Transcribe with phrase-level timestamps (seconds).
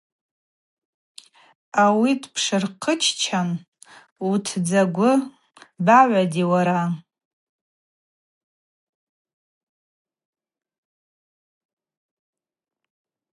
[1.83, 3.49] Ауи дпшвырхъыччан:–
[4.29, 5.11] Утдзагвы
[5.85, 6.81] багӏватӏи уара.